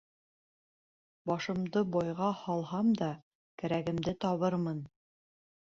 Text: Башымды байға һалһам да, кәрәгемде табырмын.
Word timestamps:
Башымды 1.31 1.83
байға 1.97 2.31
һалһам 2.41 2.91
да, 3.03 3.13
кәрәгемде 3.65 4.17
табырмын. 4.27 4.85